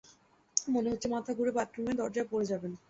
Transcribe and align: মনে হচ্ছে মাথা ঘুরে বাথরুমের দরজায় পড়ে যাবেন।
মনে 0.67 0.89
হচ্ছে 0.91 1.07
মাথা 1.07 1.31
ঘুরে 1.37 1.51
বাথরুমের 1.57 1.95
দরজায় 1.97 2.27
পড়ে 2.31 2.45
যাবেন। 2.51 2.71